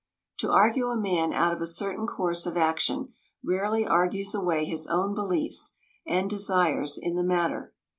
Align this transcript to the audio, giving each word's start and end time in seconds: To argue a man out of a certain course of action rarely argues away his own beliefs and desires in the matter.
To 0.39 0.49
argue 0.49 0.87
a 0.87 0.97
man 0.97 1.31
out 1.31 1.53
of 1.53 1.61
a 1.61 1.67
certain 1.67 2.07
course 2.07 2.47
of 2.47 2.57
action 2.57 3.13
rarely 3.43 3.85
argues 3.85 4.33
away 4.33 4.65
his 4.65 4.87
own 4.87 5.13
beliefs 5.13 5.77
and 6.07 6.27
desires 6.27 6.97
in 6.99 7.13
the 7.13 7.23
matter. 7.23 7.75